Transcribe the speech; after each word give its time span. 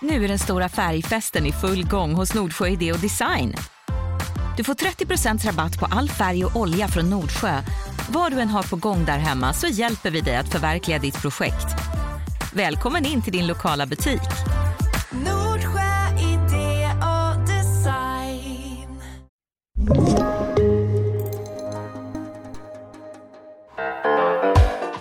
Nu 0.00 0.24
är 0.24 0.28
den 0.28 0.38
stora 0.38 0.68
färgfesten 0.68 1.46
i 1.46 1.52
full 1.52 1.88
gång 1.88 2.14
hos 2.14 2.34
Nordsjö 2.34 2.68
Idé 2.68 2.92
och 2.92 2.98
Design. 2.98 3.54
Du 4.56 4.64
får 4.64 4.74
30% 4.74 5.46
rabatt 5.46 5.78
på 5.78 5.86
all 5.86 6.08
färg 6.08 6.44
och 6.44 6.56
olja 6.56 6.88
från 6.88 7.10
Nordsjö. 7.10 7.62
Vad 8.10 8.32
du 8.32 8.40
än 8.40 8.48
har 8.48 8.62
på 8.62 8.76
gång 8.76 9.04
där 9.04 9.18
hemma 9.18 9.52
så 9.52 9.66
hjälper 9.66 10.10
vi 10.10 10.20
dig 10.20 10.36
att 10.36 10.52
förverkliga 10.52 10.98
ditt 10.98 11.22
projekt. 11.22 11.66
Välkommen 12.52 13.06
in 13.06 13.22
till 13.22 13.32
din 13.32 13.46
lokala 13.46 13.86
butik. 13.86 14.20
Nordsjö 15.10 16.18
idé 16.18 16.90
och 17.02 17.46
design. 17.46 19.00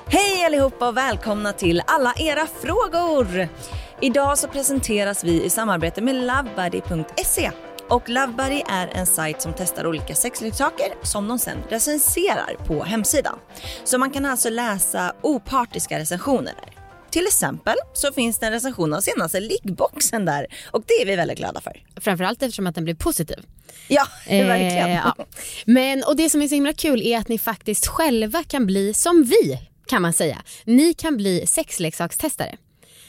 Hej 0.08 0.46
allihopa 0.46 0.88
och 0.88 0.98
välkomna 0.98 1.54
till 1.54 1.82
alla 1.88 2.14
era 2.18 2.48
frågor! 2.62 3.50
Idag 4.02 4.38
så 4.38 4.48
presenteras 4.48 5.24
vi 5.24 5.44
i 5.44 5.50
samarbete 5.50 6.02
med 6.02 6.16
lovebuddy.se. 6.16 7.52
Och 7.90 8.10
Lovebuddy 8.10 8.62
är 8.70 8.88
en 8.88 9.06
sajt 9.06 9.42
som 9.42 9.54
testar 9.58 9.88
olika 9.88 10.16
sexleksaker 10.16 10.86
som 11.04 11.28
de 11.28 11.40
sen 11.40 11.58
recenserar 11.70 12.56
på 12.66 12.84
hemsidan. 12.84 13.40
Så 13.84 13.98
man 13.98 14.12
kan 14.12 14.26
alltså 14.26 14.50
läsa 14.50 15.16
opartiska 15.22 16.00
recensioner 16.00 16.54
där. 16.54 16.74
Till 17.10 17.28
exempel 17.28 17.76
så 17.94 18.14
finns 18.14 18.40
det 18.40 18.46
en 18.46 18.52
recension 18.52 18.94
av 18.94 19.02
senaste 19.02 19.40
liggboxen 19.40 20.26
där 20.26 20.48
och 20.72 20.84
det 20.88 20.94
är 20.94 21.06
vi 21.06 21.16
väldigt 21.16 21.38
glada 21.38 21.62
för. 21.62 21.84
Framförallt 22.02 22.44
eftersom 22.44 22.68
att 22.68 22.76
den 22.76 22.84
blev 22.84 22.96
positiv. 22.96 23.38
Ja, 23.88 24.08
verkligen. 24.28 24.90
Eh, 24.90 24.96
ja. 24.96 25.26
Men, 25.66 26.04
och 26.04 26.16
det 26.16 26.30
som 26.30 26.42
är 26.42 26.48
så 26.48 26.56
himla 26.56 26.74
kul 26.74 27.02
är 27.02 27.18
att 27.18 27.28
ni 27.28 27.40
faktiskt 27.40 27.88
själva 27.88 28.44
kan 28.44 28.66
bli 28.66 28.94
som 28.94 29.24
vi 29.24 29.60
kan 29.86 30.02
man 30.02 30.14
säga. 30.14 30.42
Ni 30.66 30.94
kan 30.94 31.18
bli 31.18 31.48
sexleksakstestare. 31.48 32.58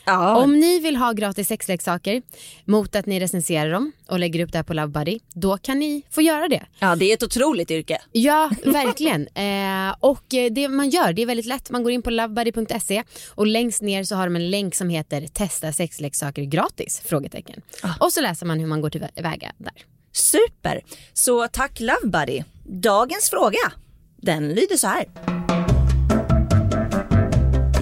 Ja, 0.08 0.36
Om 0.36 0.60
ni 0.60 0.78
vill 0.80 0.96
ha 0.96 1.12
gratis 1.12 1.48
sexleksaker 1.48 2.22
mot 2.64 2.96
att 2.96 3.06
ni 3.06 3.20
recenserar 3.20 3.70
dem 3.70 3.92
och 4.06 4.18
lägger 4.18 4.44
upp 4.44 4.52
det 4.52 4.58
här 4.58 4.62
på 4.62 4.74
Lovebuddy, 4.74 5.18
då 5.34 5.58
kan 5.58 5.78
ni 5.78 6.02
få 6.10 6.22
göra 6.22 6.48
det. 6.48 6.66
ja, 6.78 6.96
det 6.96 7.04
är 7.10 7.14
ett 7.14 7.22
otroligt 7.22 7.70
yrke. 7.70 7.98
Ja, 8.12 8.50
verkligen. 8.64 9.28
eh, 9.34 9.94
och 10.00 10.34
eh, 10.34 10.52
det 10.52 10.68
man 10.68 10.90
gör, 10.90 11.12
det 11.12 11.22
är 11.22 11.26
väldigt 11.26 11.46
lätt. 11.46 11.70
Man 11.70 11.82
går 11.82 11.92
in 11.92 12.02
på 12.02 12.10
lovebuddy.se 12.10 13.02
och 13.34 13.46
längst 13.46 13.82
ner 13.82 14.04
så 14.04 14.16
har 14.16 14.26
de 14.26 14.36
en 14.36 14.50
länk 14.50 14.74
som 14.74 14.88
heter 14.88 15.26
testa 15.26 15.72
sexleksaker 15.72 16.42
gratis? 16.42 17.02
Frågetecken. 17.04 17.62
Och 18.00 18.12
så 18.12 18.20
läser 18.20 18.46
man 18.46 18.60
hur 18.60 18.66
man 18.66 18.80
går 18.80 18.90
tillväga 18.90 19.52
där. 19.58 19.72
Super! 20.12 20.80
Så 21.12 21.48
tack 21.48 21.80
Lovebuddy. 21.80 22.42
Dagens 22.64 23.30
fråga, 23.30 23.72
den 24.16 24.48
lyder 24.48 24.76
så 24.76 24.86
här. 24.86 25.37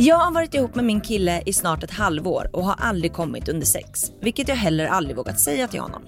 Jag 0.07 0.17
har 0.17 0.33
varit 0.33 0.55
ihop 0.55 0.75
med 0.75 0.85
min 0.85 1.01
kille 1.01 1.43
i 1.47 1.53
snart 1.53 1.83
ett 1.83 1.91
halvår 1.91 2.51
och 2.53 2.65
har 2.65 2.75
aldrig 2.75 3.13
kommit 3.13 3.49
under 3.49 3.67
sex, 3.67 4.13
vilket 4.21 4.49
jag 4.49 4.57
heller 4.57 4.87
aldrig 4.87 5.17
vågat 5.17 5.41
säga 5.41 5.69
till 5.69 5.81
honom. 5.81 6.03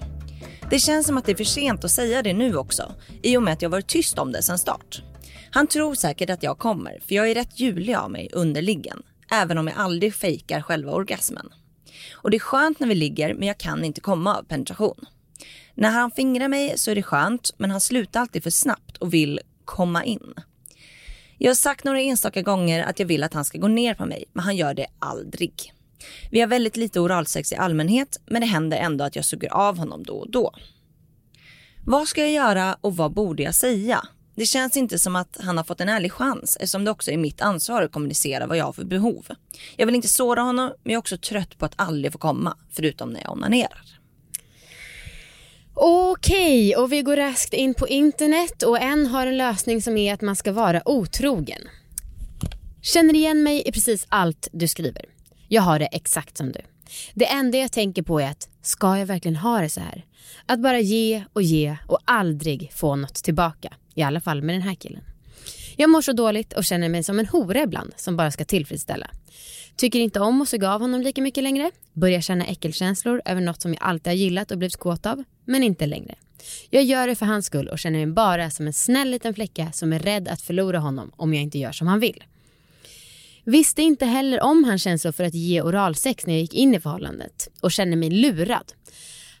Det 0.69 0.79
känns 0.79 1.07
som 1.07 1.17
att 1.17 1.25
det 1.25 1.31
är 1.31 1.35
för 1.35 1.43
sent 1.43 1.83
att 1.83 1.91
säga 1.91 2.21
det 2.21 2.33
nu 2.33 2.55
också, 2.55 2.93
i 3.23 3.37
och 3.37 3.43
med 3.43 3.53
att 3.53 3.61
jag 3.61 3.69
varit 3.69 3.87
tyst 3.87 4.19
om 4.19 4.31
det 4.31 4.43
sedan 4.43 4.57
start. 4.57 5.01
Han 5.51 5.67
tror 5.67 5.95
säkert 5.95 6.29
att 6.29 6.43
jag 6.43 6.57
kommer, 6.57 6.99
för 7.07 7.15
jag 7.15 7.29
är 7.29 7.35
rätt 7.35 7.59
julig 7.59 7.95
av 7.95 8.11
mig 8.11 8.29
under 8.33 8.61
liggen, 8.61 9.03
även 9.31 9.57
om 9.57 9.67
jag 9.67 9.77
aldrig 9.77 10.15
fejkar 10.15 10.61
själva 10.61 10.91
orgasmen. 10.91 11.49
Och 12.13 12.31
det 12.31 12.37
är 12.37 12.39
skönt 12.39 12.79
när 12.79 12.87
vi 12.87 12.95
ligger, 12.95 13.33
men 13.33 13.47
jag 13.47 13.57
kan 13.57 13.83
inte 13.83 14.01
komma 14.01 14.37
av 14.37 14.43
penetration. 14.43 15.05
När 15.75 15.89
han 15.89 16.11
fingrar 16.11 16.47
mig 16.47 16.73
så 16.77 16.91
är 16.91 16.95
det 16.95 17.03
skönt, 17.03 17.53
men 17.57 17.71
han 17.71 17.81
slutar 17.81 18.19
alltid 18.19 18.43
för 18.43 18.49
snabbt 18.49 18.97
och 18.97 19.13
vill 19.13 19.39
komma 19.65 20.03
in. 20.03 20.33
Jag 21.41 21.49
har 21.49 21.55
sagt 21.55 21.83
några 21.83 22.01
enstaka 22.01 22.41
gånger 22.41 22.83
att 22.83 22.99
jag 22.99 23.05
vill 23.05 23.23
att 23.23 23.33
han 23.33 23.45
ska 23.45 23.57
gå 23.57 23.67
ner 23.67 23.93
på 23.93 24.05
mig, 24.05 24.25
men 24.33 24.45
han 24.45 24.55
gör 24.55 24.73
det 24.73 24.87
aldrig. 24.99 25.73
Vi 26.31 26.39
har 26.39 26.47
väldigt 26.47 26.77
lite 26.77 26.99
oralsex 26.99 27.51
i 27.51 27.55
allmänhet, 27.55 28.19
men 28.25 28.41
det 28.41 28.47
händer 28.47 28.77
ändå 28.77 29.03
att 29.03 29.15
jag 29.15 29.25
suger 29.25 29.53
av 29.53 29.77
honom 29.77 30.03
då 30.03 30.13
och 30.13 30.31
då. 30.31 30.53
Vad 31.85 32.07
ska 32.07 32.21
jag 32.21 32.31
göra 32.31 32.77
och 32.81 32.95
vad 32.97 33.13
borde 33.13 33.43
jag 33.43 33.55
säga? 33.55 34.07
Det 34.35 34.45
känns 34.45 34.77
inte 34.77 34.99
som 34.99 35.15
att 35.15 35.37
han 35.41 35.57
har 35.57 35.63
fått 35.63 35.81
en 35.81 35.89
ärlig 35.89 36.11
chans 36.11 36.55
eftersom 36.55 36.85
det 36.85 36.91
också 36.91 37.11
är 37.11 37.17
mitt 37.17 37.41
ansvar 37.41 37.81
att 37.81 37.91
kommunicera 37.91 38.47
vad 38.47 38.57
jag 38.57 38.65
har 38.65 38.73
för 38.73 38.85
behov. 38.85 39.25
Jag 39.75 39.85
vill 39.85 39.95
inte 39.95 40.07
såra 40.07 40.41
honom, 40.41 40.71
men 40.83 40.93
jag 40.93 40.97
är 40.97 40.99
också 40.99 41.17
trött 41.17 41.57
på 41.57 41.65
att 41.65 41.73
aldrig 41.75 42.13
få 42.13 42.19
komma, 42.19 42.57
förutom 42.71 43.09
när 43.09 43.21
jag 43.21 43.31
onanerar. 43.31 43.98
Okej, 45.81 46.75
och 46.75 46.91
vi 46.91 47.01
går 47.01 47.15
raskt 47.15 47.53
in 47.53 47.73
på 47.73 47.87
internet 47.87 48.63
och 48.63 48.81
en 48.81 49.07
har 49.07 49.27
en 49.27 49.37
lösning 49.37 49.81
som 49.81 49.97
är 49.97 50.13
att 50.13 50.21
man 50.21 50.35
ska 50.35 50.51
vara 50.51 50.89
otrogen. 50.89 51.61
Känner 52.81 53.13
igen 53.13 53.43
mig 53.43 53.63
i 53.65 53.71
precis 53.71 54.05
allt 54.09 54.47
du 54.51 54.67
skriver. 54.67 55.05
Jag 55.47 55.61
har 55.61 55.79
det 55.79 55.85
exakt 55.85 56.37
som 56.37 56.51
du. 56.51 56.59
Det 57.13 57.25
enda 57.25 57.57
jag 57.57 57.71
tänker 57.71 58.03
på 58.03 58.19
är 58.19 58.29
att, 58.29 58.49
ska 58.61 58.97
jag 58.97 59.05
verkligen 59.05 59.35
ha 59.35 59.61
det 59.61 59.69
så 59.69 59.79
här? 59.79 60.05
Att 60.45 60.59
bara 60.59 60.79
ge 60.79 61.23
och 61.33 61.41
ge 61.41 61.77
och 61.87 61.99
aldrig 62.05 62.71
få 62.73 62.95
något 62.95 63.15
tillbaka. 63.15 63.73
I 63.95 64.03
alla 64.03 64.21
fall 64.21 64.41
med 64.41 64.55
den 64.55 64.61
här 64.61 64.75
killen. 64.75 65.03
Jag 65.81 65.89
mår 65.89 66.01
så 66.01 66.13
dåligt 66.13 66.53
och 66.53 66.63
känner 66.63 66.89
mig 66.89 67.03
som 67.03 67.19
en 67.19 67.25
hora 67.25 67.61
ibland 67.63 67.93
som 67.95 68.17
bara 68.17 68.31
ska 68.31 68.45
tillfredsställa. 68.45 69.07
Tycker 69.75 69.99
inte 69.99 70.19
om 70.19 70.41
att 70.41 70.49
suga 70.49 70.73
av 70.73 70.81
honom 70.81 71.01
lika 71.01 71.21
mycket 71.21 71.43
längre. 71.43 71.71
Börjar 71.93 72.21
känna 72.21 72.45
äckelkänslor 72.45 73.21
över 73.25 73.41
något 73.41 73.61
som 73.61 73.73
jag 73.73 73.83
alltid 73.83 74.07
har 74.07 74.15
gillat 74.15 74.51
och 74.51 74.57
blivit 74.57 74.77
kåt 74.77 75.05
av, 75.05 75.23
men 75.45 75.63
inte 75.63 75.85
längre. 75.85 76.15
Jag 76.69 76.83
gör 76.83 77.07
det 77.07 77.15
för 77.15 77.25
hans 77.25 77.45
skull 77.45 77.67
och 77.67 77.79
känner 77.79 78.05
mig 78.05 78.13
bara 78.13 78.49
som 78.49 78.67
en 78.67 78.73
snäll 78.73 79.09
liten 79.09 79.33
flicka 79.33 79.71
som 79.71 79.93
är 79.93 79.99
rädd 79.99 80.27
att 80.27 80.41
förlora 80.41 80.79
honom 80.79 81.11
om 81.15 81.33
jag 81.33 81.43
inte 81.43 81.59
gör 81.59 81.71
som 81.71 81.87
han 81.87 81.99
vill. 81.99 82.23
Visste 83.43 83.81
inte 83.81 84.05
heller 84.05 84.41
om 84.41 84.63
hans 84.63 84.83
känslor 84.83 85.11
för 85.11 85.23
att 85.23 85.33
ge 85.33 85.61
oralsex 85.61 86.25
när 86.25 86.33
jag 86.33 86.41
gick 86.41 86.53
in 86.53 86.75
i 86.75 86.79
förhållandet 86.79 87.49
och 87.61 87.71
kände 87.71 87.95
mig 87.95 88.09
lurad. 88.09 88.73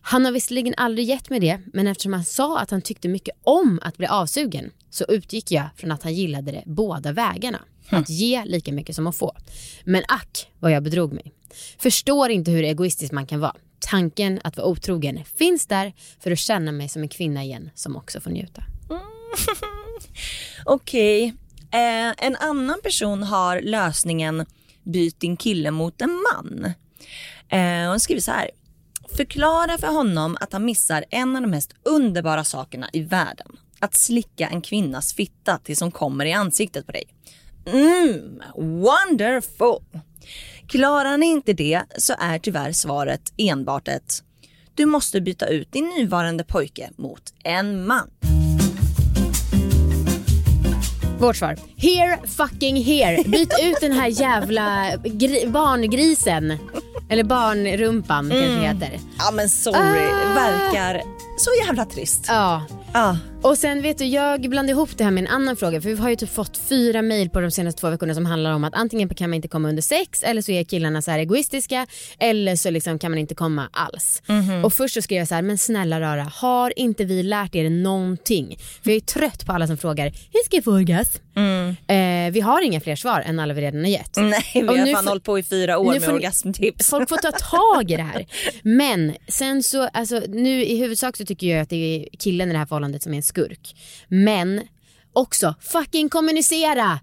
Han 0.01 0.25
har 0.25 0.31
visserligen 0.31 0.73
aldrig 0.77 1.07
gett 1.07 1.29
mig 1.29 1.39
det, 1.39 1.59
men 1.73 1.87
eftersom 1.87 2.13
han 2.13 2.25
sa 2.25 2.59
att 2.59 2.71
han 2.71 2.81
tyckte 2.81 3.07
mycket 3.07 3.35
om 3.43 3.79
att 3.83 3.97
bli 3.97 4.07
avsugen 4.07 4.71
så 4.89 5.05
utgick 5.07 5.51
jag 5.51 5.65
från 5.75 5.91
att 5.91 6.03
han 6.03 6.13
gillade 6.13 6.51
det 6.51 6.63
båda 6.65 7.11
vägarna. 7.11 7.59
Att 7.89 8.09
ge 8.09 8.45
lika 8.45 8.71
mycket 8.71 8.95
som 8.95 9.07
att 9.07 9.17
få. 9.17 9.35
Men 9.83 10.03
ack 10.07 10.47
vad 10.59 10.71
jag 10.71 10.83
bedrog 10.83 11.13
mig. 11.13 11.33
Förstår 11.77 12.29
inte 12.29 12.51
hur 12.51 12.63
egoistisk 12.63 13.11
man 13.11 13.25
kan 13.27 13.39
vara. 13.39 13.55
Tanken 13.79 14.39
att 14.43 14.57
vara 14.57 14.67
otrogen 14.67 15.25
finns 15.37 15.65
där 15.65 15.93
för 16.19 16.31
att 16.31 16.39
känna 16.39 16.71
mig 16.71 16.89
som 16.89 17.01
en 17.01 17.09
kvinna 17.09 17.43
igen 17.43 17.69
som 17.75 17.95
också 17.95 18.21
får 18.21 18.29
njuta. 18.29 18.63
Okej. 20.65 21.33
Eh, 21.71 22.25
en 22.25 22.35
annan 22.35 22.79
person 22.83 23.23
har 23.23 23.61
lösningen 23.61 24.45
byt 24.83 25.19
din 25.19 25.37
kille 25.37 25.71
mot 25.71 26.01
en 26.01 26.11
man. 26.11 26.73
Eh, 27.49 27.89
hon 27.89 27.99
skriver 27.99 28.21
så 28.21 28.31
här. 28.31 28.49
Förklara 29.19 29.77
för 29.77 29.87
honom 29.87 30.37
att 30.41 30.53
han 30.53 30.65
missar 30.65 31.05
en 31.09 31.35
av 31.35 31.41
de 31.41 31.51
mest 31.51 31.73
underbara 31.83 32.43
sakerna 32.43 32.89
i 32.93 33.01
världen. 33.01 33.47
Att 33.79 33.95
slicka 33.95 34.47
en 34.47 34.61
kvinnas 34.61 35.13
fitta 35.13 35.57
tills 35.57 35.81
hon 35.81 35.91
kommer 35.91 36.25
i 36.25 36.33
ansiktet 36.33 36.85
på 36.85 36.91
dig. 36.91 37.03
Mm, 37.65 38.41
wonderful! 38.55 40.01
Klarar 40.67 41.17
ni 41.17 41.25
inte 41.25 41.53
det 41.53 41.81
så 41.97 42.13
är 42.19 42.39
tyvärr 42.39 42.71
svaret 42.71 43.33
enbart 43.37 43.87
ett 43.87 44.23
du 44.75 44.85
måste 44.85 45.21
byta 45.21 45.47
ut 45.47 45.71
din 45.71 45.85
nuvarande 45.85 46.43
pojke 46.43 46.89
mot 46.97 47.33
en 47.43 47.87
man. 47.87 48.09
Vårt 51.19 51.35
svar. 51.35 51.57
Here 51.77 52.27
fucking 52.27 52.83
here. 52.83 53.23
Byt 53.23 53.53
ut 53.63 53.77
den 53.81 53.91
här 53.91 54.07
jävla 54.07 54.97
barngrisen. 55.47 56.57
Eller 57.09 57.23
barnrumpan 57.23 58.29
kanske 58.29 58.47
det 58.47 58.67
heter. 58.67 58.99
Ja 59.17 59.31
men 59.31 59.49
sorry, 59.49 59.77
Ah. 59.77 60.33
verkar 60.35 61.01
så 61.37 61.49
jävla 61.67 61.85
trist. 61.85 62.25
Ja. 62.27 62.65
Ja. 62.93 63.17
Och 63.41 63.57
sen 63.57 63.81
vet 63.81 63.97
du, 63.97 64.05
jag 64.05 64.41
blandade 64.49 64.71
ihop 64.71 64.89
det 64.97 65.03
här 65.03 65.11
med 65.11 65.21
en 65.23 65.27
annan 65.27 65.55
fråga 65.55 65.81
för 65.81 65.89
vi 65.89 65.95
har 65.95 66.09
ju 66.09 66.15
typ 66.15 66.29
fått 66.33 66.57
fyra 66.57 67.01
mejl 67.01 67.29
på 67.29 67.39
de 67.41 67.51
senaste 67.51 67.81
två 67.81 67.89
veckorna 67.89 68.13
som 68.13 68.25
handlar 68.25 68.51
om 68.53 68.63
att 68.63 68.73
antingen 68.73 69.09
kan 69.09 69.29
man 69.29 69.35
inte 69.35 69.47
komma 69.47 69.69
under 69.69 69.81
sex 69.81 70.23
eller 70.23 70.41
så 70.41 70.51
är 70.51 70.63
killarna 70.63 71.01
så 71.01 71.11
här 71.11 71.19
egoistiska 71.19 71.87
eller 72.19 72.55
så 72.55 72.69
liksom 72.71 72.99
kan 72.99 73.11
man 73.11 73.17
inte 73.17 73.35
komma 73.35 73.69
alls. 73.71 74.21
Och 74.63 74.73
först 74.73 74.93
så 74.93 75.01
skrev 75.01 75.19
jag 75.19 75.27
så 75.27 75.35
här, 75.35 75.41
men 75.41 75.57
snälla 75.57 75.99
rara, 76.01 76.31
har 76.35 76.79
inte 76.79 77.05
vi 77.05 77.23
lärt 77.23 77.55
er 77.55 77.69
någonting? 77.69 78.57
För 78.83 78.89
jag 78.91 78.95
är 78.95 78.99
trött 79.01 79.45
på 79.45 79.51
alla 79.53 79.67
som 79.67 79.77
frågar, 79.77 80.05
hur 80.05 80.45
ska 80.45 80.57
jag 80.57 80.63
få 80.63 80.71
orgasm? 80.71 81.17
Eh, 81.87 81.95
vi 82.29 82.39
har 82.39 82.61
inga 82.61 82.81
fler 82.81 82.95
svar 82.95 83.23
än 83.25 83.39
alla 83.39 83.53
vi 83.53 83.61
redan 83.61 83.79
har 83.79 83.87
gett. 83.87 84.15
Nej, 84.17 84.43
vi 84.53 84.61
Och 84.63 84.77
har 84.77 84.85
nu 84.85 84.93
fan 84.93 85.07
hållit 85.07 85.23
på 85.23 85.39
i 85.39 85.43
fyra 85.43 85.77
år 85.77 85.91
med 85.93 86.03
får 86.03 86.13
orgasmtips. 86.13 86.89
Folk 86.89 87.09
får 87.09 87.17
ta 87.17 87.31
tag 87.31 87.91
i 87.91 87.95
det 87.95 88.03
här. 88.03 88.25
Men 88.63 89.15
sen 89.27 89.63
så, 89.63 89.87
alltså 89.87 90.21
nu 90.27 90.65
i 90.65 90.77
huvudsak 90.77 91.17
så 91.17 91.25
tycker 91.25 91.47
jag 91.47 91.59
att 91.59 91.69
det 91.69 91.75
är 91.75 92.17
killen 92.17 92.49
i 92.49 92.51
det 92.51 92.59
här 92.59 92.65
förhållandet 92.65 93.03
som 93.03 93.13
är 93.13 93.17
en 93.17 93.23
skurk. 93.23 93.75
Men 94.07 94.61
också, 95.13 95.55
fucking 95.61 96.09
kommunicera! 96.09 96.99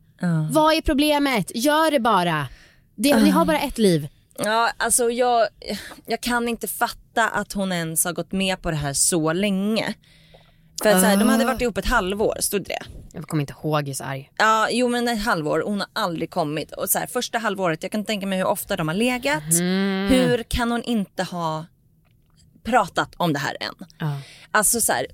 Vad 0.51 0.75
är 0.75 0.81
problemet? 0.81 1.53
Gör 1.55 1.91
det 1.91 2.01
bara. 2.01 2.49
Det, 2.97 3.17
Ni 3.17 3.31
har 3.31 3.45
bara 3.45 3.59
ett 3.61 3.79
liv. 3.79 4.09
Ja, 4.39 4.71
alltså 4.77 5.11
jag, 5.11 5.47
jag 6.07 6.21
kan 6.21 6.49
inte 6.49 6.69
fatta 6.69 7.29
att 7.29 7.53
hon 7.53 7.73
ens 7.73 8.05
har 8.05 8.13
gått 8.13 8.33
med 8.33 8.63
på 8.63 8.71
det 8.71 8.77
här 8.77 8.93
så 8.93 9.33
länge. 9.33 9.95
För 10.83 10.91
att 10.91 11.01
så 11.01 11.07
här, 11.07 11.17
de 11.17 11.29
hade 11.29 11.45
varit 11.45 11.61
ihop 11.61 11.79
ett 11.79 11.87
halvår, 11.87 12.37
stod 12.41 12.65
det 12.65 12.79
Jag 13.17 13.29
kommer 13.29 13.41
inte 13.41 13.55
ihåg, 13.63 13.81
jag 13.81 13.89
är 13.89 13.95
så 13.95 14.05
arg. 14.05 14.31
Ja, 14.37 14.69
jo 14.71 14.89
men 14.89 15.09
ett 15.09 15.23
halvår, 15.23 15.63
hon 15.67 15.81
har 15.81 15.89
aldrig 15.93 16.31
kommit. 16.31 16.73
Och 16.73 16.91
så 16.91 16.99
här, 16.99 17.07
första 17.07 17.39
halvåret, 17.39 17.83
jag 17.83 17.93
kan 17.93 18.05
tänka 18.05 18.27
mig 18.27 18.39
hur 18.39 18.47
ofta 18.47 18.77
de 18.77 18.89
har 18.89 18.95
legat. 18.95 19.43
Hur 20.11 20.43
kan 20.43 20.71
hon 20.71 20.83
inte 20.83 21.23
ha 21.23 21.67
pratat 22.63 23.15
om 23.17 23.33
det 23.33 23.39
här 23.39 23.57
än? 23.61 23.87
Ja. 23.99 24.21
Alltså 24.51 24.81
så 24.81 24.93
här, 24.93 25.07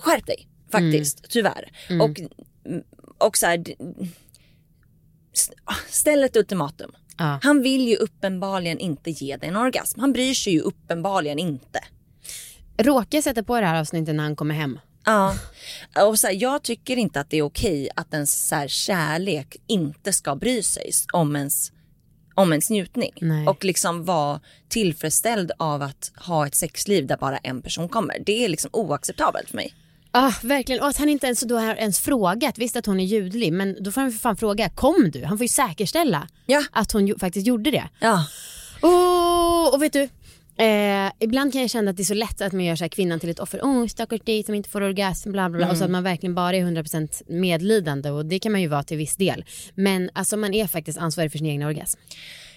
skärp 0.00 0.26
dig 0.26 0.48
faktiskt, 0.70 1.24
tyvärr. 1.28 1.72
Och, 2.02 2.20
och 3.26 3.36
så 3.36 3.46
här, 3.46 3.64
ställ 5.88 6.24
ett 6.24 6.36
ultimatum. 6.36 6.92
Ja. 7.18 7.38
Han 7.42 7.62
vill 7.62 7.88
ju 7.88 7.96
uppenbarligen 7.96 8.78
inte 8.78 9.10
ge 9.10 9.36
dig 9.36 9.48
en 9.48 9.56
orgasm. 9.56 10.00
Han 10.00 10.12
bryr 10.12 10.34
sig 10.34 10.52
ju 10.52 10.60
uppenbarligen 10.60 11.38
inte. 11.38 11.80
Råkar 12.78 13.18
jag 13.18 13.24
sätta 13.24 13.42
på 13.42 13.60
det 13.60 13.66
här 13.66 13.80
avsnittet 13.80 14.14
när 14.14 14.24
han 14.24 14.36
kommer 14.36 14.54
hem? 14.54 14.78
Ja, 15.04 15.34
och 16.06 16.18
så 16.18 16.26
här, 16.26 16.34
jag 16.34 16.62
tycker 16.62 16.96
inte 16.96 17.20
att 17.20 17.30
det 17.30 17.36
är 17.36 17.42
okej 17.42 17.88
att 17.96 18.14
ens 18.14 18.48
så 18.48 18.54
här, 18.54 18.68
kärlek 18.68 19.56
inte 19.66 20.12
ska 20.12 20.34
bry 20.36 20.62
sig 20.62 20.90
om 21.12 21.36
ens, 21.36 21.72
om 22.34 22.52
ens 22.52 22.70
njutning. 22.70 23.12
Nej. 23.20 23.46
Och 23.48 23.64
liksom 23.64 24.04
vara 24.04 24.40
tillfredsställd 24.68 25.52
av 25.58 25.82
att 25.82 26.12
ha 26.16 26.46
ett 26.46 26.54
sexliv 26.54 27.06
där 27.06 27.16
bara 27.16 27.38
en 27.38 27.62
person 27.62 27.88
kommer. 27.88 28.18
Det 28.26 28.44
är 28.44 28.48
liksom 28.48 28.70
oacceptabelt 28.72 29.48
för 29.48 29.56
mig. 29.56 29.74
Ah, 30.14 30.32
verkligen. 30.42 30.82
Och 30.82 30.88
att 30.88 30.96
han 30.96 31.08
inte 31.08 31.26
ens 31.26 31.40
då 31.40 31.58
har 31.58 31.74
ens 31.74 32.00
frågat. 32.00 32.58
Visst 32.58 32.76
att 32.76 32.86
hon 32.86 33.00
är 33.00 33.04
ljudlig, 33.04 33.52
men 33.52 33.76
då 33.82 33.92
får 33.92 34.00
han 34.00 34.12
för 34.12 34.18
fan 34.18 34.36
fråga. 34.36 34.68
Kom 34.70 35.10
du? 35.12 35.24
Han 35.24 35.38
får 35.38 35.44
ju 35.44 35.48
säkerställa 35.48 36.28
Ja. 36.46 36.64
att 36.72 36.92
hon 36.92 37.18
faktiskt 37.18 37.46
gjorde 37.46 37.70
det. 37.70 37.88
Ja. 38.00 38.26
Oh, 38.82 39.74
och 39.74 39.82
vet 39.82 39.92
du, 39.92 40.08
eh, 40.56 41.12
ibland 41.18 41.52
kan 41.52 41.60
jag 41.60 41.70
känna 41.70 41.90
att 41.90 41.96
det 41.96 42.02
är 42.02 42.04
så 42.04 42.14
lätt 42.14 42.40
att 42.40 42.52
man 42.52 42.64
gör 42.64 42.76
så 42.76 42.88
kvinnan 42.88 43.20
till 43.20 43.30
ett 43.30 43.38
offer. 43.38 43.60
Oh, 43.60 43.86
stackars 43.86 44.20
dig 44.20 44.42
som 44.42 44.54
inte 44.54 44.68
får 44.68 44.80
orgasm, 44.80 45.32
bla 45.32 45.50
bla 45.50 45.58
bla. 45.58 45.70
Och 45.70 45.76
så 45.76 45.84
att 45.84 45.90
man 45.90 46.02
verkligen 46.02 46.34
bara 46.34 46.56
är 46.56 46.64
100% 46.64 47.22
medlidande 47.26 48.10
och 48.10 48.26
det 48.26 48.38
kan 48.38 48.52
man 48.52 48.60
ju 48.60 48.68
vara 48.68 48.82
till 48.82 48.96
viss 48.96 49.16
del. 49.16 49.44
Men 49.74 50.10
alltså 50.12 50.36
man 50.36 50.54
är 50.54 50.66
faktiskt 50.66 50.98
ansvarig 50.98 51.30
för 51.30 51.38
sin 51.38 51.46
egen 51.46 51.62
orgasm. 51.62 52.00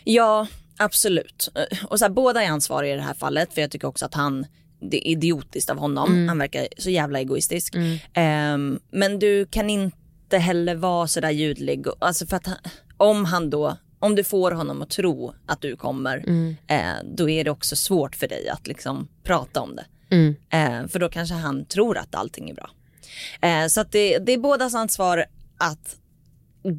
Ja, 0.03 0.47
absolut. 0.77 1.51
Och 1.87 1.99
så 1.99 2.05
här, 2.05 2.09
båda 2.09 2.43
är 2.43 2.49
ansvariga 2.49 2.93
i 2.93 2.97
det 2.97 3.03
här 3.03 3.13
fallet 3.13 3.53
för 3.53 3.61
jag 3.61 3.71
tycker 3.71 3.87
också 3.87 4.05
att 4.05 4.13
han 4.13 4.45
det 4.79 5.07
är 5.07 5.11
idiotiskt 5.11 5.69
av 5.69 5.77
honom. 5.77 6.27
Han 6.27 6.37
verkar 6.37 6.67
så 6.77 6.89
jävla 6.89 7.19
egoistisk. 7.19 7.75
Ehm, 8.13 8.79
men 8.91 9.19
du 9.19 9.45
kan 9.45 9.69
inte 9.69 10.37
heller 10.37 10.75
vara 10.75 11.07
sådär 11.07 11.29
ljudlig. 11.29 11.85
Alltså 11.99 12.25
för 12.25 12.37
att 12.37 12.45
han, 12.45 12.57
om 12.97 13.25
han 13.25 13.49
då, 13.49 13.77
om 14.05 14.15
du 14.15 14.23
får 14.23 14.51
honom 14.51 14.81
att 14.81 14.89
tro 14.89 15.33
att 15.45 15.61
du 15.61 15.75
kommer, 15.75 16.23
eh, 16.67 16.93
då 17.03 17.29
är 17.29 17.43
det 17.43 17.51
också 17.51 17.75
svårt 17.75 18.15
för 18.15 18.27
dig 18.27 18.49
att 18.49 18.67
liksom 18.67 19.07
prata 19.23 19.61
om 19.61 19.75
det. 19.75 19.85
Eh, 20.49 20.87
för 20.87 20.99
då 20.99 21.09
kanske 21.09 21.35
han 21.35 21.65
tror 21.65 21.97
att 21.97 22.15
allting 22.15 22.49
är 22.49 22.53
bra. 22.53 22.69
Eh, 23.41 23.67
så 23.67 23.83
det, 23.83 24.17
det 24.17 24.31
är 24.31 24.37
bådas 24.37 24.75
ansvar 24.75 25.25
att 25.57 25.97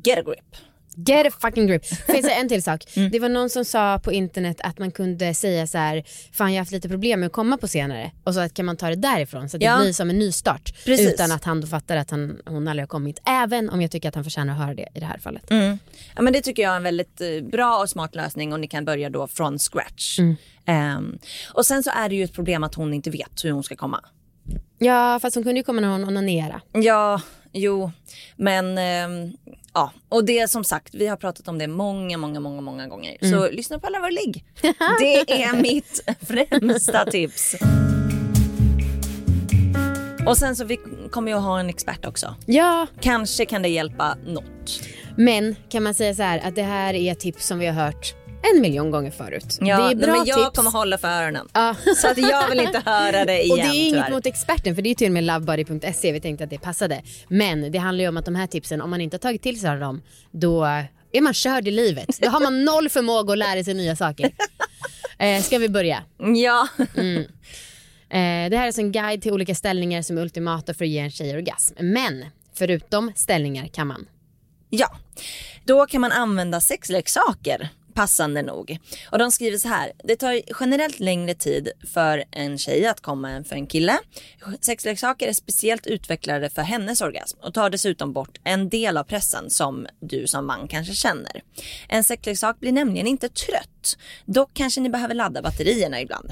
get 0.05 0.19
a 0.19 0.23
grip. 0.27 0.57
Get 1.07 1.27
a 1.27 1.31
fucking 1.41 1.67
grip. 1.67 1.87
Får 1.87 2.15
jag 2.15 2.25
säga 2.25 2.37
en 2.37 2.49
till 2.49 2.63
sak? 2.63 2.85
Det 3.13 3.19
var 3.21 3.29
någon 3.29 3.51
som 3.51 3.65
sa 3.65 3.99
på 4.05 4.13
internet 4.13 4.61
att 4.65 4.79
man 4.79 4.91
kunde 4.91 5.35
säga 5.35 5.67
så 5.67 5.79
här, 5.79 6.05
fan 6.33 6.49
jag 6.53 6.55
har 6.55 6.61
haft 6.61 6.73
lite 6.73 6.89
problem 6.89 7.21
med 7.21 7.27
att 7.27 7.33
komma 7.33 7.57
på 7.59 7.69
senare. 7.69 8.11
Och 8.25 8.35
så 8.35 8.41
att 8.41 8.55
kan 8.55 8.67
man 8.67 8.77
ta 8.77 8.89
det 8.89 8.97
därifrån 8.97 9.49
så 9.49 9.57
att 9.57 9.61
det 9.61 9.67
Ja. 9.67 9.79
blir 9.81 9.93
som 9.93 10.11
en 10.11 10.19
nystart. 10.19 10.85
Precis. 10.85 11.13
Utan 11.15 11.33
att 11.33 11.45
han 11.45 11.61
då 11.61 11.67
fattar 11.67 11.97
att 11.97 12.11
han, 12.11 12.39
hon 12.47 12.69
aldrig 12.69 12.83
har 12.83 12.89
kommit. 12.89 13.19
Även 13.27 13.71
om 13.71 13.83
jag 13.83 13.91
tycker 13.91 14.09
att 14.09 14.15
han 14.15 14.25
förtjänar 14.25 14.53
att 14.53 14.59
höra 14.59 14.75
det 14.75 14.89
i 14.95 15.01
det 15.01 15.07
här 15.07 15.19
fallet. 15.19 15.43
Ja, 16.17 16.23
men 16.23 16.33
det 16.33 16.41
tycker 16.41 16.63
jag 16.63 16.73
är 16.73 16.77
en 16.77 16.83
väldigt 16.83 17.21
eh, 17.21 17.29
bra 17.51 17.79
och 17.79 17.91
smart 17.91 18.15
lösning 18.15 18.53
och 18.53 18.61
ni 18.61 18.69
kan 18.69 18.85
börja 18.85 19.11
då 19.11 19.27
från 19.29 19.59
scratch. 19.59 20.19
Ehm, 20.67 21.19
och 21.55 21.67
sen 21.67 21.83
så 21.83 21.91
är 21.91 22.09
det 22.09 22.15
ju 22.15 22.25
ett 22.25 22.33
problem 22.33 22.65
att 22.65 22.75
hon 22.75 22.95
inte 22.95 23.11
vet 23.11 23.45
hur 23.45 23.51
hon 23.51 23.63
ska 23.63 23.77
komma. 23.77 24.01
Ja 24.79 25.19
fast 25.23 25.35
hon 25.37 25.45
kunde 25.45 25.61
ju 25.61 25.65
komma 25.65 25.81
när 25.81 25.89
hon 25.89 26.05
onanerade. 26.05 26.61
Ja, 26.73 27.21
jo, 27.53 27.91
men 28.37 28.79
ehm, 28.79 29.33
ja. 29.75 29.93
Och 30.09 30.25
det 30.25 30.51
som 30.51 30.65
sagt, 30.65 30.95
vi 30.95 31.07
har 31.07 31.17
pratat 31.17 31.49
om 31.49 31.59
det 31.59 31.67
många, 31.67 32.19
många, 32.19 32.41
många, 32.41 32.61
många 32.61 32.87
gånger. 32.89 33.17
Så 33.21 33.51
lyssna 33.51 33.79
på 33.79 33.87
alla 33.87 33.99
våra 33.99 34.11
ligg. 34.11 34.45
Det 34.99 35.43
är 35.43 35.57
mitt 35.63 36.05
främsta 36.27 37.05
tips. 37.05 37.57
Och 40.27 40.37
sen 40.39 40.57
så 40.57 40.65
vi 40.65 40.79
kommer 41.11 41.33
ju 41.33 41.39
ha 41.39 41.61
en 41.61 41.69
expert 41.69 42.07
också. 42.07 42.35
Ja 42.47 42.87
Kanske 43.01 43.47
kan 43.47 43.63
det 43.63 43.69
hjälpa 43.69 44.17
något. 44.27 44.81
men 45.17 45.57
kan 45.69 45.83
man 45.83 45.95
säga 45.95 46.15
så 46.15 46.23
här 46.23 46.41
att 46.49 46.55
det 46.55 46.63
här 46.63 46.95
är 46.95 47.15
tips 47.15 47.47
som 47.47 47.59
vi 47.59 47.67
har 47.67 47.85
hört 47.85 48.15
en 48.55 48.61
miljon 48.61 48.91
gånger 48.91 49.11
förut. 49.11 49.59
Ja, 49.61 49.77
det 49.77 49.91
är 49.93 49.95
bra 49.95 50.17
men 50.17 50.27
jag 50.27 50.45
tips. 50.45 50.57
kommer 50.57 50.71
hålla 50.71 50.99
för 50.99 51.09
öronen. 51.09 51.49
Ja. 51.53 51.75
Så 51.97 52.09
att 52.09 52.19
jag 52.19 52.49
vill 52.51 52.61
inte 52.61 52.83
höra 52.87 53.25
det 53.25 53.43
igen 53.43 53.51
Och 53.53 53.57
det 53.59 53.63
är 53.65 53.89
inget 53.89 53.95
tyvärr. 53.95 54.11
mot 54.11 54.27
experten 54.27 54.75
för 54.75 54.83
det 54.83 54.91
är 54.91 54.95
till 54.95 55.07
och 55.07 55.13
med 55.13 55.25
lovebody.se, 55.25 56.13
vi 56.13 56.21
tänkte 56.21 56.45
att 56.45 56.51
det 56.51 56.59
passade. 56.59 57.03
Men 57.29 57.73
det 57.73 57.79
handlar 57.79 58.03
ju 58.03 58.09
om 58.09 58.17
att 58.17 58.25
de 58.25 58.35
här 58.35 58.47
tipsen, 58.47 58.81
om 58.81 58.91
man 58.91 59.01
inte 59.01 59.15
har 59.15 59.19
tagit 59.19 59.43
till 59.43 59.61
sig 59.61 59.71
av 59.71 59.81
dem, 59.81 60.03
då 60.31 60.65
är 61.13 61.21
man 61.21 61.35
körd 61.35 61.69
i 61.69 61.71
livet. 61.71 62.19
Då 62.21 62.29
har 62.29 62.41
man 62.41 62.65
noll 62.65 62.89
förmåga 62.89 63.33
att 63.33 63.39
lära 63.39 63.65
sig 63.65 63.75
nya 63.75 63.97
saker. 63.97 64.31
Eh, 65.19 65.43
ska 65.43 65.59
vi 65.59 65.69
börja? 65.69 66.03
Ja. 66.19 66.69
Eh, 68.09 68.51
det 68.51 68.57
här 68.57 68.63
är 68.63 68.67
alltså 68.67 68.81
en 68.81 68.93
guide 68.93 69.23
till 69.23 69.33
olika 69.33 69.55
ställningar 69.55 70.03
som 70.03 70.19
är 70.19 70.23
ultimata 70.23 70.75
för 70.75 70.85
att 70.85 70.89
ge 70.91 70.99
en 70.99 71.11
tjej 71.11 71.37
orgasm. 71.37 71.75
Men 71.81 72.25
förutom 72.55 73.13
ställningar 73.15 73.67
kan 73.67 73.87
man. 73.87 74.07
ja, 74.71 74.97
då 75.65 75.87
kan 75.87 76.01
man 76.01 76.13
använda 76.13 76.61
sexleksaker 76.61 77.69
passande 77.97 78.43
nog. 78.43 78.79
Och 79.11 79.19
de 79.19 79.31
skriver 79.31 79.59
så 79.59 79.69
här, 79.69 79.93
det 80.05 80.17
tar 80.17 80.41
generellt 80.61 81.01
längre 81.01 81.35
tid 81.35 81.69
för 81.95 82.25
en 82.31 82.59
tjej 82.59 82.87
att 82.87 83.01
komma 83.01 83.31
än 83.31 83.45
för 83.45 83.57
en 83.57 83.67
kille. 83.67 83.99
Sexleksaker 84.61 85.29
är 85.29 85.33
speciellt 85.33 85.87
utvecklade 85.87 86.51
för 86.51 86.63
hennes 86.63 87.01
orgasm 87.01 87.39
och 87.41 87.55
tar 87.55 87.71
dessutom 87.71 88.13
bort 88.13 88.39
en 88.45 88.69
del 88.69 88.97
av 88.97 89.05
pressen 89.05 89.51
som 89.51 89.87
du 90.01 90.27
som 90.27 90.47
man 90.47 90.69
kanske 90.69 90.95
känner. 90.95 91.43
En 91.89 92.05
sexleksak 92.05 92.61
blir 92.61 92.73
nämligen 92.73 93.07
inte 93.07 93.29
trött. 93.29 93.99
Dock 94.25 94.51
kanske 94.55 94.81
ni 94.81 94.89
behöver 94.89 95.15
ladda 95.15 95.43
batterierna 95.43 96.01
ibland. 96.01 96.31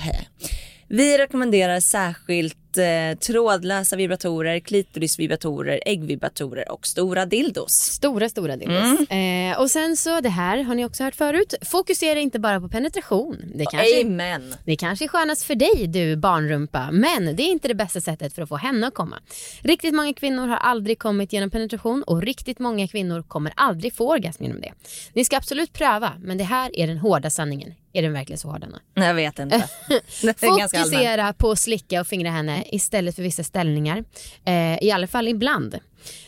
Vi 0.88 1.18
rekommenderar 1.18 1.80
särskilt 1.80 2.56
eh, 2.78 3.18
trådlösa 3.18 3.96
vibratorer, 3.96 4.60
klitorisvibratorer, 4.60 5.80
äggvibratorer 5.86 6.72
och 6.72 6.86
stora 6.86 7.26
dildos. 7.26 7.72
Stora, 7.72 8.28
stora 8.28 8.56
dildos. 8.56 9.10
Eh, 9.10 9.60
och 9.60 9.70
sen 9.70 9.96
så, 9.96 10.20
det 10.20 10.28
här 10.28 10.62
har 10.62 10.74
ni 10.74 10.84
också 10.84 11.04
hört 11.04 11.14
förut. 11.14 11.54
Fokusera 11.62 12.18
inte 12.20 12.38
bara 12.38 12.60
på 12.60 12.68
penetration. 12.68 13.36
Det 13.54 13.64
kanske, 13.64 14.00
Amen. 14.00 14.54
det 14.64 14.76
kanske 14.76 15.04
är 15.04 15.08
skönast 15.08 15.42
för 15.42 15.54
dig, 15.54 15.86
du 15.86 16.16
barnrumpa. 16.16 16.88
Men 16.92 17.36
det 17.36 17.42
är 17.42 17.50
inte 17.50 17.68
det 17.68 17.74
bästa 17.74 18.00
sättet 18.00 18.34
för 18.34 18.42
att 18.42 18.48
få 18.48 18.56
henne 18.56 18.86
att 18.86 18.94
komma. 18.94 19.18
Riktigt 19.62 19.94
många 19.94 20.14
kvinnor 20.14 20.46
har 20.46 20.56
aldrig 20.56 20.98
kommit 20.98 21.32
genom 21.32 21.50
penetration 21.50 22.02
och 22.02 22.22
riktigt 22.22 22.58
många 22.58 22.88
kvinnor 22.88 23.22
kommer 23.22 23.52
aldrig 23.56 23.94
få 23.94 24.10
orgasm 24.10 24.42
genom 24.44 24.60
det. 24.60 24.72
Ni 25.12 25.24
ska 25.24 25.36
absolut 25.36 25.72
pröva, 25.72 26.12
men 26.18 26.38
det 26.38 26.44
här 26.44 26.70
är 26.78 26.86
den 26.86 26.98
hårda 26.98 27.30
sanningen. 27.30 27.74
Är 27.96 28.02
den 28.02 28.12
verkligen 28.12 28.38
så 28.38 28.48
hård, 28.48 28.64
Anna? 28.64 29.06
Jag 29.06 29.14
vet 29.14 29.38
inte. 29.38 29.68
Fokusera 30.36 31.32
på 31.32 31.50
att 31.50 31.58
slicka 31.58 32.00
och 32.00 32.06
fingra 32.06 32.30
henne 32.30 32.64
istället 32.72 33.16
för 33.16 33.22
vissa 33.22 33.44
ställningar. 33.44 34.04
Eh, 34.44 34.84
I 34.84 34.90
alla 34.90 35.06
fall 35.06 35.28
ibland. 35.28 35.78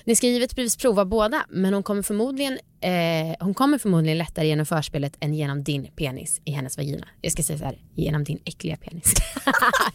Ni 0.05 0.17
ska 0.17 0.27
givetvis 0.27 0.77
prova 0.77 1.05
båda 1.05 1.47
men 1.49 1.75
hon 1.75 1.83
kommer 1.83 2.03
förmodligen, 2.03 2.59
eh, 2.81 3.37
hon 3.41 3.55
kommer 3.55 3.79
förmodligen 3.79 4.19
lättare 4.19 4.47
genom 4.47 4.67
förspelet 4.67 5.17
än 5.21 5.35
genom 5.35 5.65
din 5.65 5.87
penis 5.97 6.41
i 6.45 6.51
hennes 6.51 6.77
vagina. 6.77 7.09
Jag 7.21 7.33
ska 7.33 7.43
säga 7.43 7.59
så 7.59 7.65
här, 7.65 7.79
genom 7.95 8.25
din 8.25 8.39
äckliga 8.45 8.77
penis. 8.77 9.15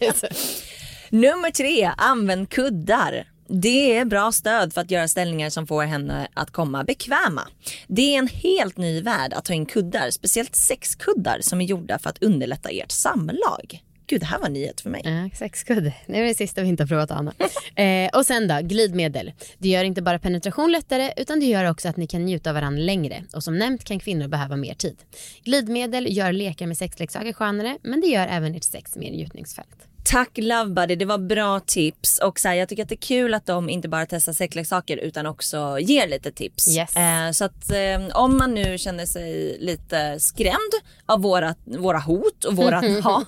Nummer 1.10 1.50
tre, 1.50 1.90
använd 1.96 2.50
kuddar. 2.50 3.31
Det 3.48 3.96
är 3.96 4.04
bra 4.04 4.32
stöd 4.32 4.72
för 4.72 4.80
att 4.80 4.90
göra 4.90 5.08
ställningar 5.08 5.50
som 5.50 5.66
får 5.66 5.82
henne 5.82 6.28
att 6.34 6.50
komma 6.50 6.84
bekväma. 6.84 7.48
Det 7.86 8.14
är 8.14 8.18
en 8.18 8.28
helt 8.28 8.76
ny 8.76 9.02
värld 9.02 9.32
att 9.32 9.44
ta 9.44 9.52
in 9.52 9.66
kuddar, 9.66 10.10
speciellt 10.10 10.56
sexkuddar 10.56 11.38
som 11.40 11.60
är 11.60 11.64
gjorda 11.64 11.98
för 11.98 12.10
att 12.10 12.22
underlätta 12.22 12.68
ert 12.68 12.90
samlag. 12.90 13.82
Gud, 14.06 14.20
det 14.20 14.26
här 14.26 14.38
var 14.38 14.46
en 14.46 14.52
nyhet 14.52 14.80
för 14.80 14.90
mig. 14.90 15.02
Ja, 15.04 15.36
sexkudde. 15.38 15.94
Det 16.06 16.18
är 16.18 16.22
det 16.22 16.34
sista 16.34 16.62
vi 16.62 16.68
inte 16.68 16.82
har 16.82 16.88
provat 16.88 17.10
Anna. 17.10 17.32
Eh, 17.76 18.10
och 18.12 18.26
sen 18.26 18.48
då, 18.48 18.58
glidmedel. 18.62 19.32
Det 19.58 19.68
gör 19.68 19.84
inte 19.84 20.02
bara 20.02 20.18
penetration 20.18 20.72
lättare 20.72 21.12
utan 21.16 21.40
det 21.40 21.46
gör 21.46 21.70
också 21.70 21.88
att 21.88 21.96
ni 21.96 22.06
kan 22.06 22.24
njuta 22.24 22.50
av 22.50 22.54
varandra 22.54 22.82
längre. 22.82 23.24
Och 23.34 23.44
som 23.44 23.58
nämnt 23.58 23.84
kan 23.84 23.98
kvinnor 23.98 24.28
behöva 24.28 24.56
mer 24.56 24.74
tid. 24.74 24.96
Glidmedel 25.44 26.16
gör 26.16 26.32
lekar 26.32 26.66
med 26.66 26.78
sexleksaker 26.78 27.32
skönare 27.32 27.78
men 27.82 28.00
det 28.00 28.06
gör 28.06 28.26
även 28.26 28.54
ert 28.54 28.64
sex 28.64 28.96
mer 28.96 29.10
njutningsfällt. 29.10 29.88
Tack 30.04 30.38
Lovebuddy, 30.38 30.96
det 30.96 31.04
var 31.04 31.18
bra 31.18 31.60
tips. 31.60 32.18
Och 32.18 32.40
så 32.40 32.48
här, 32.48 32.54
jag 32.54 32.68
tycker 32.68 32.82
att 32.82 32.88
det 32.88 32.94
är 32.94 32.96
kul 32.96 33.34
att 33.34 33.46
de 33.46 33.68
inte 33.68 33.88
bara 33.88 34.06
testar 34.06 34.32
sexleksaker 34.32 34.96
utan 34.96 35.26
också 35.26 35.78
ger 35.80 36.08
lite 36.08 36.32
tips. 36.32 36.76
Yes. 36.76 36.96
Eh, 36.96 37.30
så 37.30 37.44
att 37.44 37.70
eh, 37.70 38.16
om 38.16 38.36
man 38.36 38.54
nu 38.54 38.78
känner 38.78 39.06
sig 39.06 39.56
lite 39.60 40.20
skrämd 40.20 40.72
av 41.06 41.22
våra, 41.22 41.54
våra 41.64 41.98
hot 41.98 42.44
och 42.44 42.56
vårat 42.56 42.84
hat 43.02 43.26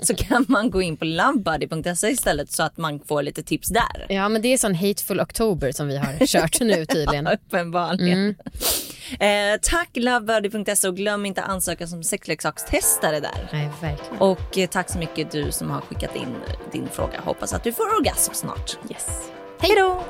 så 0.00 0.14
kan 0.14 0.44
man 0.48 0.70
gå 0.70 0.82
in 0.82 0.96
på 0.96 1.04
lovebuddy.se 1.04 2.08
istället 2.08 2.52
så 2.52 2.62
att 2.62 2.76
man 2.76 3.00
får 3.00 3.22
lite 3.22 3.42
tips 3.42 3.68
där. 3.68 4.06
Ja 4.08 4.28
men 4.28 4.42
det 4.42 4.48
är 4.52 4.58
sån 4.58 4.74
hateful 4.74 5.20
oktober 5.20 5.72
som 5.72 5.88
vi 5.88 5.96
har 5.96 6.26
kört 6.26 6.60
nu 6.60 6.86
tydligen. 6.86 7.26
Uppenbarligen. 7.34 8.34
Eh, 9.20 9.60
tack 9.62 9.88
lovebuddy.se 9.92 10.88
och 10.88 10.96
glöm 10.96 11.26
inte 11.26 11.42
att 11.42 11.48
ansöka 11.50 11.86
som 11.86 12.02
sexleksakstestare 12.02 13.20
där. 13.20 13.48
Nej 13.52 13.68
verkligen. 13.80 14.18
Och 14.18 14.58
eh, 14.58 14.68
tack 14.68 14.90
så 14.90 14.98
mycket 14.98 15.30
du 15.30 15.52
som 15.52 15.70
har 15.70 15.80
skickat 15.80 16.16
in 16.16 16.34
din 16.72 16.88
fråga. 16.88 17.20
Hoppas 17.20 17.52
att 17.52 17.64
du 17.64 17.72
får 17.72 17.96
orgasm 18.00 18.32
snart. 18.34 18.78
Yes. 18.90 19.30
Hej 19.60 19.74
då! 19.76 20.04